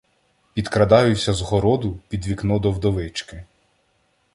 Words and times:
Підкрадаюся 0.53 1.33
з 1.33 1.41
городу 1.41 1.99
під 2.09 2.27
вікно 2.27 2.59
до 2.59 2.71
вдовички. 2.71 3.43